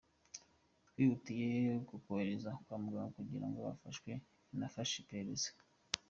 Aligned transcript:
Twihutiye 0.87 1.47
kumwohereza 1.87 2.49
kwa 2.63 2.75
muganga 2.83 3.13
kugira 3.17 3.45
ngo 3.49 3.61
afashwe, 3.73 4.11
binafashe 4.49 4.95
iperereza. 5.01 5.49